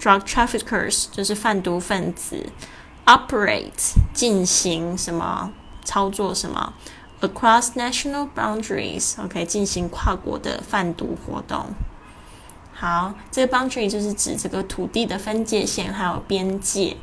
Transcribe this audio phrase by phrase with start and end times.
[0.00, 2.44] drug traffickers 就是贩毒分子
[3.06, 5.52] ，operate 进行什么
[5.84, 6.72] 操作什么
[7.20, 11.66] ，across national boundaries，OK，进行跨国的贩毒活动。
[12.72, 16.96] 好，这个 boundary 就是指这个土地的分界线还有边界。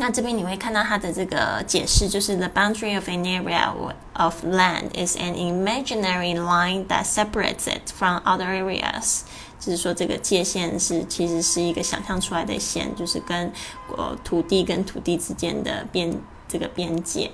[0.00, 3.72] 那这边你会看到它的这个解释，就是 the boundary of an area
[4.14, 9.22] of land is an imaginary line that separates it from other areas。
[9.58, 13.52] 就是说，这个界限是其实是一个想象出来的线，就是跟
[13.96, 16.08] 呃土地跟土地之间的边
[16.48, 17.30] 这个边界。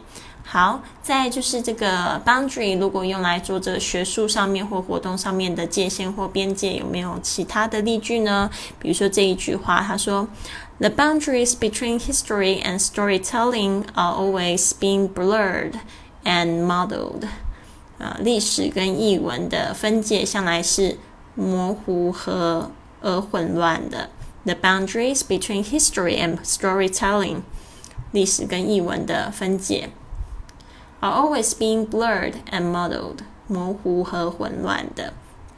[0.47, 8.51] 好，再就是这个 boundary，如果用来做这个学术上面或活动上面的界限或边界，有没有其他的例句呢？
[8.79, 10.29] 比如说这一句话，他说
[10.81, 15.73] ：“The boundaries between history and storytelling are always being blurred
[16.25, 17.27] and muddled。”
[17.99, 20.99] 啊，历史跟译文的分界向来是
[21.34, 24.11] 模糊和而混乱的。
[24.45, 27.38] The boundaries between history and storytelling，
[28.14, 29.91] 历史跟译文的分解。
[31.00, 35.12] are always being blurred and muddled，模糊和混乱的。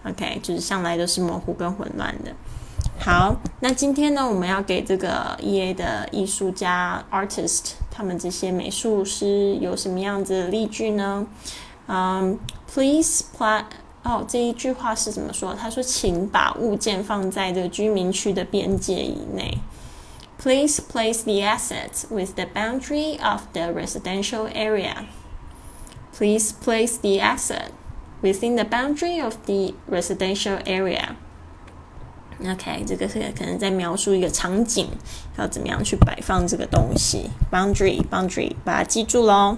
[0.04, 2.32] OK，就是向来都是模糊跟混乱的。
[2.98, 11.26] 好，那今天呢，我们要给这个 EA 的艺术家 artist 他们这些美术师有什么样子的例句呢？
[11.86, 12.38] 嗯
[12.72, 13.64] ，Please plan，
[14.02, 15.54] 哦，这一句话是怎么说？
[15.54, 19.58] 他说，请把物件放在这个居民区的边界以内。
[20.45, 25.05] Please place the assets with the boundary of the residential area.
[26.11, 27.71] Please place the asset
[28.23, 31.15] within the boundary of the residential area.
[32.43, 34.87] OK，这个是可能在描述一个场景，
[35.37, 37.29] 要怎么样去摆放这个东西。
[37.51, 39.57] Boundary，boundary，把它记住喽。